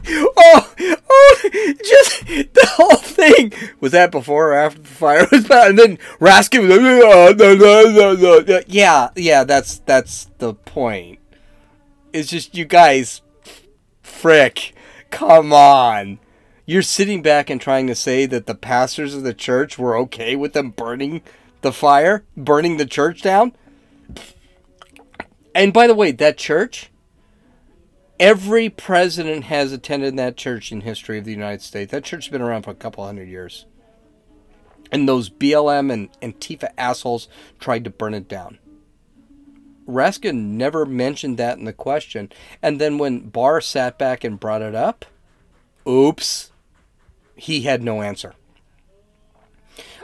[0.08, 1.50] oh, oh,
[1.84, 3.54] just the whole thing.
[3.80, 5.70] Was that before or after the fire was out?
[5.70, 11.20] And then Raskin was like, yeah, yeah, that's that's the point.
[12.14, 13.22] It's just you guys,
[14.02, 14.74] frick,
[15.10, 16.20] come on.
[16.66, 20.36] You're sitting back and trying to say that the pastors of the church were okay
[20.36, 21.22] with them burning
[21.62, 23.54] the fire, burning the church down.
[25.54, 26.91] And by the way, that church
[28.22, 31.92] Every president has attended that church in history of the United States.
[31.92, 33.66] That church's been around for a couple hundred years.
[34.92, 37.28] And those BLM and Antifa assholes
[37.60, 38.60] tried to burn it down.
[39.88, 42.32] Raskin never mentioned that in the question.
[42.62, 45.04] And then when Barr sat back and brought it up,
[45.90, 46.52] oops,
[47.36, 48.36] he had no answer.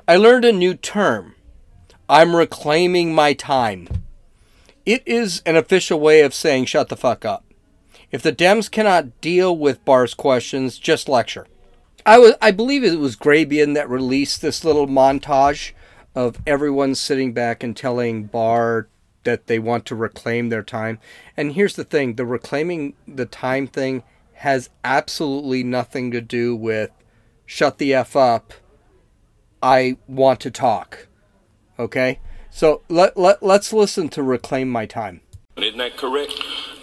[0.07, 1.35] I learned a new term.
[2.09, 3.87] I'm reclaiming my time.
[4.87, 7.43] It is an official way of saying shut the fuck up.
[8.11, 11.47] If the Dems cannot deal with Barr's questions, just lecture.
[12.05, 15.73] I was I believe it was Grabien that released this little montage
[16.15, 18.87] of everyone sitting back and telling Barr
[19.23, 20.99] that they want to reclaim their time.
[21.35, 24.03] And here's the thing, the reclaiming the time thing
[24.35, 26.91] has absolutely nothing to do with
[27.45, 28.53] shut the F up.
[29.61, 31.07] I want to talk.
[31.77, 32.19] Okay?
[32.49, 35.21] So let, let, let's listen to Reclaim My Time.
[35.57, 36.33] Isn't that correct?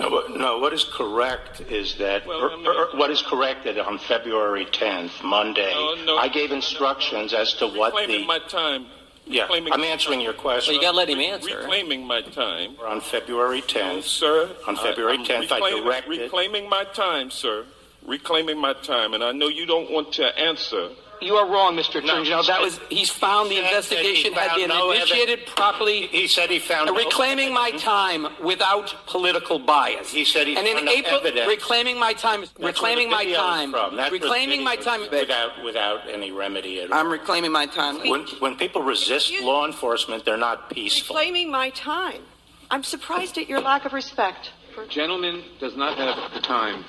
[0.01, 3.11] No, but, no what is correct is that, well, er, I mean, or, or, what
[3.11, 7.95] is correct that on February 10th, Monday, no, no, I gave instructions as to what
[8.07, 8.27] the.
[8.27, 8.87] my time.
[9.27, 10.75] Yeah, I'm answering your question.
[10.75, 11.57] Well, you got to let him answer.
[11.57, 12.77] Reclaiming my time.
[12.85, 14.03] On February 10th.
[14.03, 14.51] sir.
[14.69, 16.21] On February I, 10th, I directed.
[16.21, 17.65] Reclaiming my time, sir.
[18.05, 19.15] Reclaiming my time.
[19.15, 21.97] And I know you don't want to answer you are wrong, Mr.
[21.97, 22.45] Attorney no, General.
[22.45, 25.55] That was he's found the investigation had been no initiated evidence.
[25.55, 26.07] properly.
[26.09, 30.11] He said he found reclaiming no my time without political bias.
[30.11, 31.49] He said he and in April, evidence.
[31.49, 33.75] reclaiming my time, That's reclaiming my time,
[34.11, 36.99] reclaiming my time without without any remedy at all.
[36.99, 37.99] I'm reclaiming my time.
[38.09, 41.15] When when people resist you, law enforcement, they're not peaceful.
[41.15, 42.23] Reclaiming my time.
[42.71, 44.51] I'm surprised at your lack of respect.
[44.89, 46.85] Gentleman does not have the time.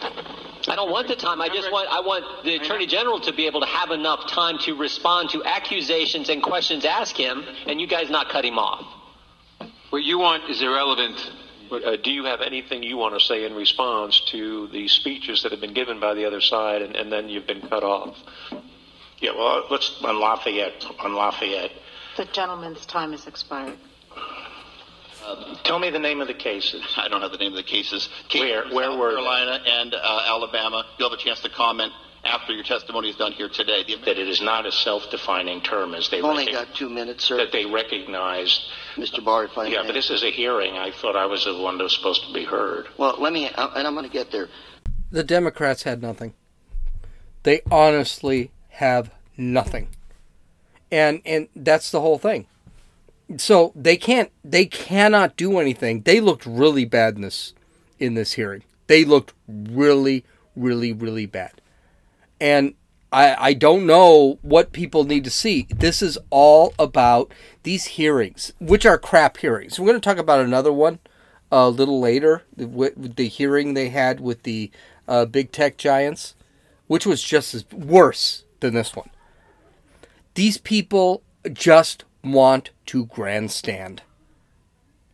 [0.67, 1.41] I don't want the time.
[1.41, 4.57] I just want I want the Attorney General to be able to have enough time
[4.59, 8.85] to respond to accusations and questions asked him, and you guys not cut him off.
[9.91, 11.31] What you want is irrelevant.
[11.67, 15.41] But, uh, do you have anything you want to say in response to the speeches
[15.41, 18.15] that have been given by the other side, and, and then you've been cut off?
[19.19, 20.85] Yeah, well, let's on Lafayette.
[20.99, 21.71] On Lafayette.
[22.17, 23.77] The gentleman's time has expired.
[25.63, 26.83] Tell me the name of the cases.
[26.97, 28.09] I don't have the name of the cases.
[28.33, 29.71] where where South were Carolina they?
[29.71, 30.85] and uh, Alabama.
[30.97, 31.91] You'll have a chance to comment
[32.23, 33.83] after your testimony is done here today.
[34.05, 37.37] That it is not a self-defining term, as they I've only got two minutes, sir.
[37.37, 38.61] That they recognized.
[38.95, 39.23] Mr.
[39.23, 40.75] Barr, if I yeah, but this is a hearing.
[40.75, 42.87] I thought I was the one that was supposed to be heard.
[42.97, 44.47] Well, let me, uh, and I'm going to get there.
[45.11, 46.33] The Democrats had nothing.
[47.43, 49.89] They honestly have nothing,
[50.91, 52.47] and and that's the whole thing
[53.37, 56.01] so they can't they cannot do anything.
[56.01, 57.53] They looked really bad in this
[57.99, 58.63] in this hearing.
[58.87, 61.61] They looked really really really bad.
[62.39, 62.75] And
[63.11, 65.67] I, I don't know what people need to see.
[65.69, 67.31] This is all about
[67.63, 69.79] these hearings, which are crap hearings.
[69.79, 70.99] We're going to talk about another one
[71.51, 74.69] a little later, the, the hearing they had with the
[75.07, 76.35] uh, big tech giants,
[76.87, 79.09] which was just as worse than this one.
[80.33, 81.23] These people
[81.53, 84.01] just want to grandstand.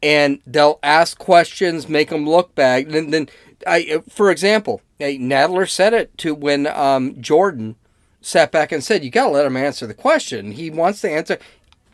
[0.03, 2.87] And they'll ask questions, make them look bad.
[2.87, 3.29] And then,
[3.67, 7.75] I, for example, Nadler said it to when um, Jordan
[8.21, 10.51] sat back and said, "You got to let him answer the question.
[10.51, 11.37] He wants to answer.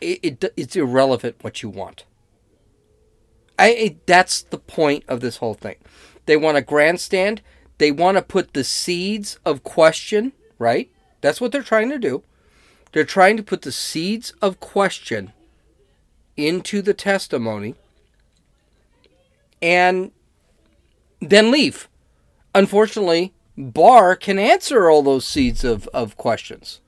[0.00, 2.04] It, it it's irrelevant what you want."
[3.58, 5.76] I it, that's the point of this whole thing.
[6.26, 7.42] They want a grandstand.
[7.78, 10.90] They want to put the seeds of question, right?
[11.20, 12.22] That's what they're trying to do.
[12.92, 15.32] They're trying to put the seeds of question
[16.36, 17.74] into the testimony
[19.60, 20.12] and
[21.20, 21.88] then leave.
[22.54, 26.80] Unfortunately, Barr can answer all those seeds of, of questions,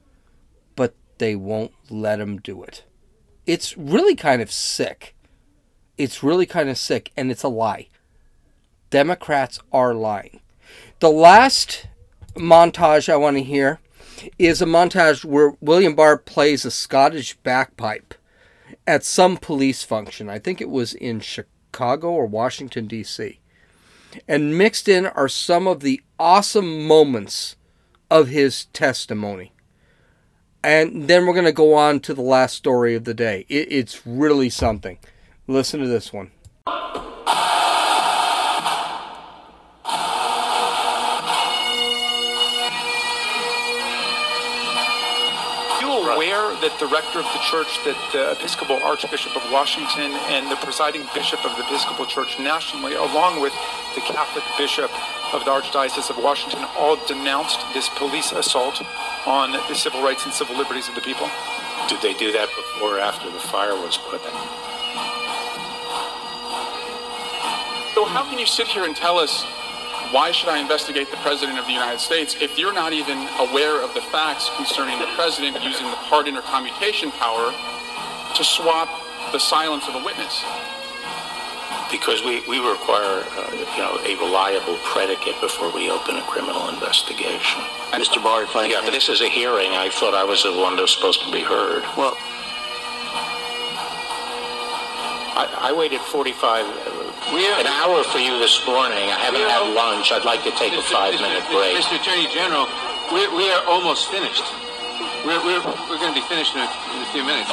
[0.76, 2.84] but they won't let him do it.
[3.46, 5.14] It's really kind of sick.
[5.98, 7.88] It's really kind of sick, and it's a lie.
[8.88, 10.40] Democrats are lying.
[11.00, 11.88] The last
[12.34, 13.80] montage I want to hear
[14.38, 18.14] is a montage where William Barr plays a Scottish bagpipe
[18.86, 20.28] at some police function.
[20.28, 23.38] I think it was in Chicago or Washington, D.C.
[24.26, 27.56] And mixed in are some of the awesome moments
[28.10, 29.52] of his testimony.
[30.62, 33.46] And then we're going to go on to the last story of the day.
[33.48, 34.98] It, it's really something.
[35.46, 36.30] Listen to this one.
[46.60, 51.08] That the rector of the church, that the Episcopal Archbishop of Washington, and the presiding
[51.14, 53.52] bishop of the Episcopal Church nationally, along with
[53.94, 54.90] the Catholic bishop
[55.32, 58.82] of the Archdiocese of Washington, all denounced this police assault
[59.26, 61.28] on the civil rights and civil liberties of the people?
[61.88, 64.36] Did they do that before or after the fire was put in?
[67.94, 69.44] So how can you sit here and tell us
[70.12, 73.82] why should I investigate the President of the United States if you're not even aware
[73.82, 77.54] of the facts concerning the President using the pardon or commutation power
[78.34, 78.90] to swap
[79.30, 80.42] the silence of a witness?
[81.90, 86.68] Because we, we require, uh, you know, a reliable predicate before we open a criminal
[86.68, 87.62] investigation.
[87.94, 88.22] Mr.
[88.22, 89.70] Barr, if I Yeah, but this is a hearing.
[89.78, 91.82] I thought I was the one that was supposed to be heard.
[91.96, 92.16] Well,
[95.38, 96.66] I, I waited 45,
[97.28, 99.04] uh, an hour for you this morning.
[99.12, 100.12] I haven't had lunch.
[100.12, 101.76] I'd like to take a five-minute break.
[101.76, 102.00] Mr.
[102.00, 102.64] Attorney General,
[103.12, 104.44] we're, we are almost finished.
[105.24, 107.50] We're, we're, we're going to be finished in a, in a few minutes.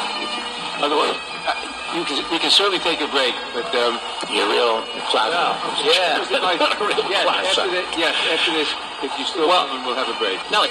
[0.80, 1.52] Otherwise, uh,
[1.96, 4.00] you can, we can certainly take a break, but um,
[4.32, 5.32] You're real flat.
[5.84, 6.22] yeah,
[7.12, 8.70] yes, after this, yes, after this,
[9.04, 10.40] if you still want, one, we'll have a break.
[10.52, 10.64] No,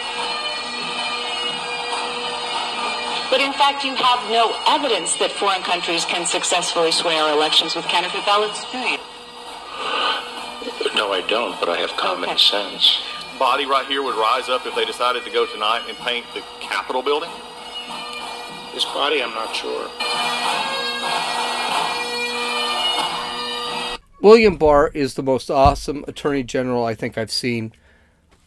[3.37, 7.85] But in fact, you have no evidence that foreign countries can successfully swear elections with
[7.85, 8.97] counterfeit ballots, do you?
[10.97, 12.39] no, I don't, but I have common Okay.
[12.39, 13.03] sense.
[13.39, 16.41] body right here would rise up if they decided to go tonight and paint the
[16.63, 17.29] Capitol building?
[18.73, 19.91] This body, I'm not sure.
[24.23, 27.73] William Barr is the most awesome attorney general I think I've seen.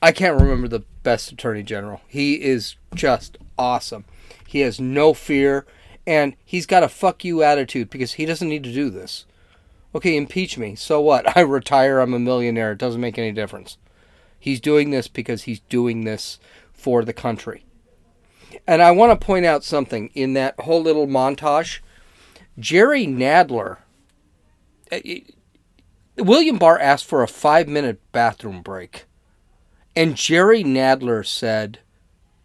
[0.01, 2.01] I can't remember the best attorney general.
[2.07, 4.05] He is just awesome.
[4.49, 5.65] He has no fear
[6.07, 9.25] and he's got a fuck you attitude because he doesn't need to do this.
[9.93, 10.75] Okay, impeach me.
[10.75, 11.37] So what?
[11.37, 12.71] I retire, I'm a millionaire.
[12.71, 13.77] It doesn't make any difference.
[14.39, 16.39] He's doing this because he's doing this
[16.73, 17.65] for the country.
[18.65, 21.79] And I want to point out something in that whole little montage.
[22.57, 23.77] Jerry Nadler
[24.91, 24.99] uh,
[26.17, 29.05] William Barr asked for a five minute bathroom break.
[29.95, 31.79] And Jerry Nadler said,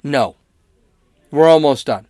[0.02, 0.36] No,
[1.34, 2.06] we're almost done.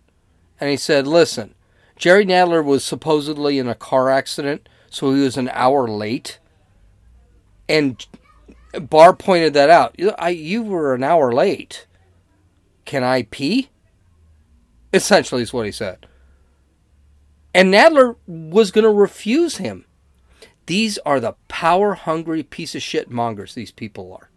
[0.59, 1.55] And he said, Listen,
[1.97, 6.39] Jerry Nadler was supposedly in a car accident, so he was an hour late.
[7.67, 8.05] And
[8.79, 9.99] Barr pointed that out.
[10.19, 11.87] I, you were an hour late.
[12.85, 13.69] Can I pee?
[14.93, 16.05] Essentially, is what he said.
[17.53, 19.85] And Nadler was going to refuse him.
[20.67, 24.29] These are the power hungry piece of shit mongers these people are.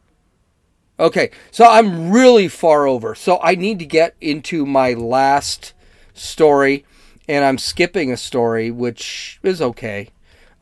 [1.01, 3.14] Okay, so I'm really far over.
[3.14, 5.72] So I need to get into my last
[6.12, 6.84] story,
[7.28, 10.09] and I'm skipping a story, which is okay.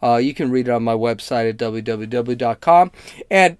[0.02, 2.92] Uh, you can read it on my website at www.com.
[3.30, 3.56] And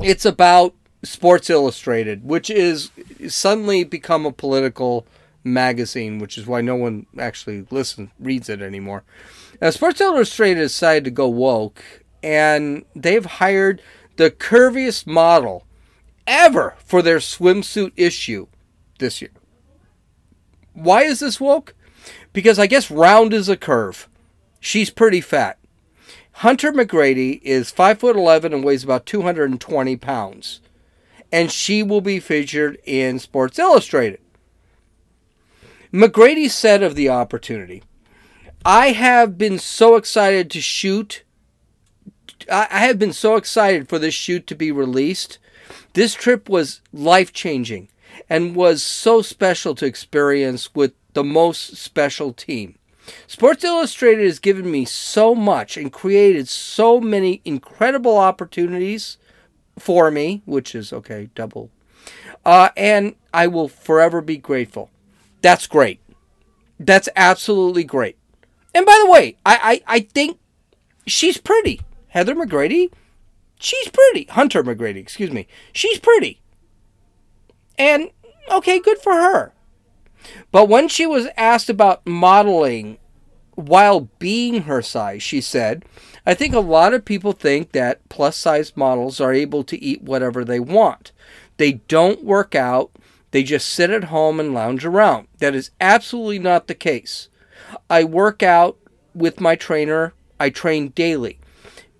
[0.00, 2.90] it's about Sports Illustrated, which is
[3.28, 5.06] suddenly become a political
[5.42, 9.02] magazine, which is why no one actually listens, reads it anymore.
[9.60, 11.82] Now, Sports Illustrated decided to go woke,
[12.22, 13.80] and they've hired
[14.16, 15.66] the curviest model
[16.26, 18.46] ever for their swimsuit issue
[18.98, 19.30] this year.
[20.72, 21.74] Why is this woke?
[22.32, 24.08] Because I guess round is a curve.
[24.60, 25.58] She's pretty fat.
[26.32, 30.60] Hunter McGrady is 5 foot 11 and weighs about 220 pounds.
[31.32, 34.20] And she will be featured in Sports Illustrated.
[35.92, 37.82] McGrady said of the opportunity,
[38.64, 41.22] I have been so excited to shoot.
[42.50, 45.38] I have been so excited for this shoot to be released.
[45.94, 47.88] This trip was life changing
[48.28, 52.78] and was so special to experience with the most special team.
[53.26, 59.16] Sports Illustrated has given me so much and created so many incredible opportunities
[59.78, 61.70] for me, which is okay, double.
[62.44, 64.90] Uh, and I will forever be grateful.
[65.42, 66.00] That's great.
[66.78, 68.16] That's absolutely great.
[68.74, 70.38] And by the way, I, I, I think
[71.06, 71.80] she's pretty.
[72.16, 72.90] Heather McGrady,
[73.58, 74.24] she's pretty.
[74.30, 75.46] Hunter McGrady, excuse me.
[75.74, 76.40] She's pretty.
[77.76, 78.10] And
[78.50, 79.52] okay, good for her.
[80.50, 82.96] But when she was asked about modeling
[83.54, 85.84] while being her size, she said,
[86.24, 90.00] I think a lot of people think that plus size models are able to eat
[90.00, 91.12] whatever they want.
[91.58, 92.92] They don't work out,
[93.32, 95.28] they just sit at home and lounge around.
[95.40, 97.28] That is absolutely not the case.
[97.90, 98.78] I work out
[99.14, 101.40] with my trainer, I train daily.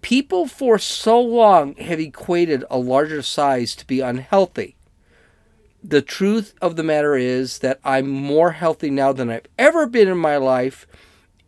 [0.07, 4.77] People for so long have equated a larger size to be unhealthy.
[5.83, 10.07] The truth of the matter is that I'm more healthy now than I've ever been
[10.07, 10.87] in my life.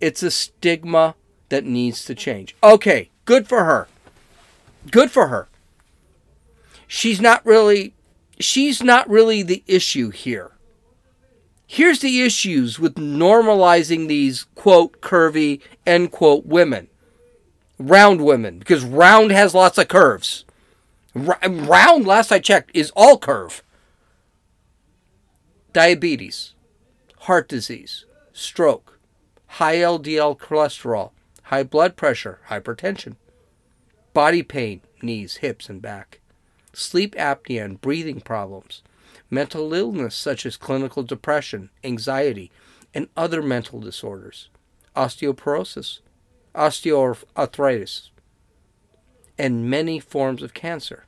[0.00, 1.14] It's a stigma
[1.50, 2.56] that needs to change.
[2.60, 3.86] Okay, good for her.
[4.90, 5.46] Good for her.
[6.88, 7.94] She's not really
[8.40, 10.50] she's not really the issue here.
[11.64, 16.88] Here's the issues with normalizing these quote curvy end quote women.
[17.78, 20.44] Round women because round has lots of curves.
[21.14, 23.62] Round last I checked is all curve.
[25.72, 26.54] Diabetes,
[27.20, 28.98] heart disease, stroke,
[29.46, 31.12] high LDL cholesterol,
[31.44, 33.16] high blood pressure, hypertension,
[34.12, 36.20] body pain, knees, hips, and back,
[36.72, 38.82] sleep apnea and breathing problems,
[39.30, 42.50] mental illness such as clinical depression, anxiety,
[42.94, 44.48] and other mental disorders,
[44.96, 46.00] osteoporosis,
[46.58, 48.10] osteoarthritis,
[49.38, 51.06] and many forms of cancer.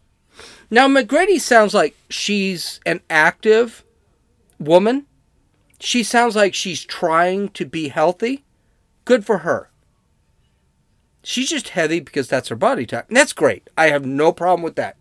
[0.70, 3.84] Now, McGrady sounds like she's an active
[4.58, 5.06] woman.
[5.80, 8.44] She sounds like she's trying to be healthy.
[9.04, 9.70] Good for her.
[11.22, 13.08] She's just heavy because that's her body type.
[13.08, 13.68] And that's great.
[13.76, 14.96] I have no problem with that.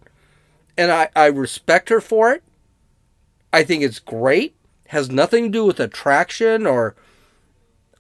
[0.78, 2.43] And I, I respect her for it.
[3.54, 4.56] I think it's great.
[4.88, 6.95] Has nothing to do with attraction or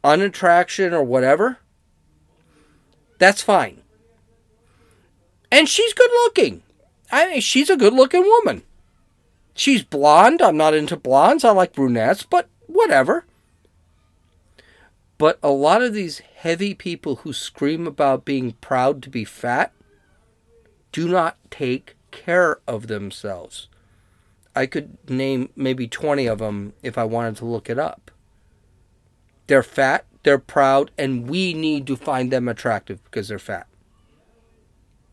[0.03, 1.59] unattraction or whatever.
[3.19, 3.81] That's fine.
[5.51, 6.63] And she's good looking.
[7.11, 8.63] I mean, she's a good looking woman.
[9.53, 10.41] She's blonde.
[10.41, 11.43] I'm not into blondes.
[11.43, 13.25] I like brunettes, but whatever.
[15.17, 19.73] But a lot of these heavy people who scream about being proud to be fat
[20.91, 23.67] do not take care of themselves.
[24.55, 28.11] I could name maybe 20 of them if I wanted to look it up.
[29.47, 33.67] They're fat, they're proud, and we need to find them attractive because they're fat.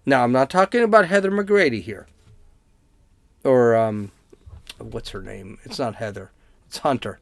[0.04, 2.07] Now, I'm not talking about Heather McGrady here.
[3.44, 4.12] Or, um,
[4.78, 5.59] what's her name?
[5.64, 6.30] It's not Heather.
[6.66, 7.18] It's Hunter.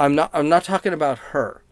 [0.00, 1.62] I'm not I'm not talking about her.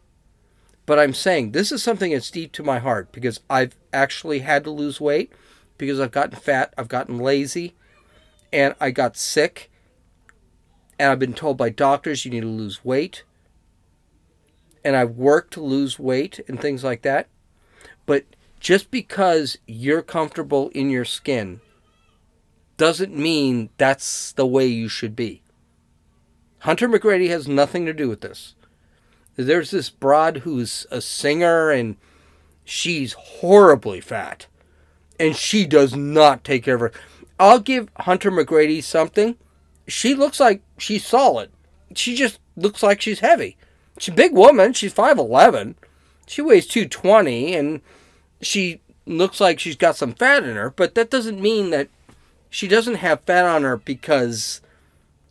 [0.84, 4.64] But I'm saying this is something that's deep to my heart because I've actually had
[4.64, 5.32] to lose weight
[5.78, 7.74] because I've gotten fat, I've gotten lazy,
[8.52, 9.70] and I got sick.
[10.98, 13.22] And I've been told by doctors you need to lose weight.
[14.84, 17.28] And I've worked to lose weight and things like that.
[18.06, 18.24] But
[18.60, 21.60] just because you're comfortable in your skin
[22.76, 25.42] doesn't mean that's the way you should be.
[26.60, 28.54] Hunter McGrady has nothing to do with this.
[29.36, 31.96] There's this broad who's a singer and
[32.64, 34.46] she's horribly fat.
[35.20, 36.92] And she does not take care of her.
[37.38, 39.36] I'll give Hunter McGrady something.
[39.86, 41.50] She looks like she's solid.
[41.94, 43.56] She just looks like she's heavy.
[43.98, 44.72] She's a big woman.
[44.72, 45.74] She's 5'11.
[46.26, 47.80] She weighs 220 and
[48.40, 51.88] she looks like she's got some fat in her, but that doesn't mean that
[52.50, 54.60] she doesn't have fat on her because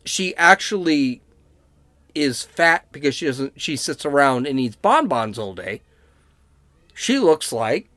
[0.04, 1.22] she actually
[2.14, 5.80] is fat because she doesn't she sits around and eats bonbons all day.
[6.94, 7.88] She looks like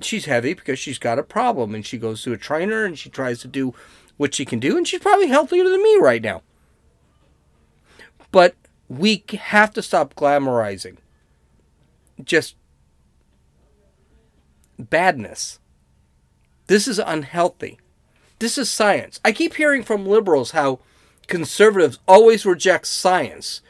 [0.00, 3.10] she's heavy because she's got a problem and she goes to a trainer and she
[3.10, 3.74] tries to do
[4.16, 6.42] what she can do and she's probably healthier than me right now.
[8.30, 8.54] But
[8.90, 10.96] we have to stop glamorizing
[12.24, 12.56] just
[14.78, 15.60] badness.
[16.66, 17.78] This is unhealthy.
[18.40, 19.20] This is science.
[19.24, 20.80] I keep hearing from liberals how
[21.28, 23.62] conservatives always reject science.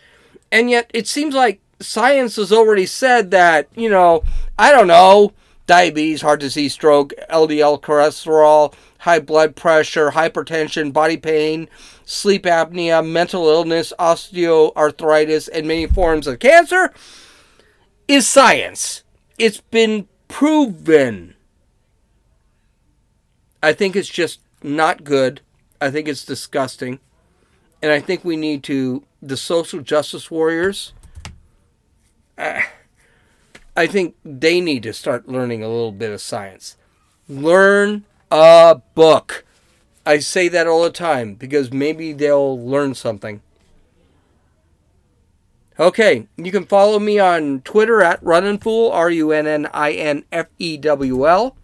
[0.51, 4.23] And yet it seems like science has already said that, you know,
[4.59, 5.35] I don't know,
[5.67, 11.69] diabetes, heart disease, stroke, LDL cholesterol, high blood pressure, hypertension, body pain,
[12.05, 16.93] sleep apnea, mental illness, osteoarthritis, and many forms of cancer
[18.07, 19.03] is science.
[19.39, 21.35] It's been proven.
[23.63, 25.41] I think it's just not good.
[25.81, 27.01] I think it's disgusting.
[27.83, 30.93] And I think we need to, the social justice warriors,
[32.37, 32.61] uh,
[33.75, 36.77] I think they need to start learning a little bit of science.
[37.29, 39.45] Learn a book.
[40.07, 43.43] I say that all the time because maybe they'll learn something.
[45.79, 50.25] Okay, you can follow me on Twitter at Runninfewl, R U N N I N
[50.31, 51.57] F E W L.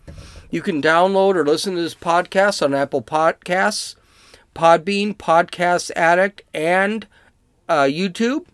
[0.51, 3.97] You can download or listen to this podcast on Apple Podcasts,
[4.55, 7.07] Podbean, Podcast Addict, and
[7.69, 8.47] uh, YouTube.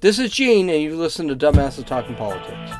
[0.00, 2.72] This is Gene, and you listen to Dumbasses Talking Politics.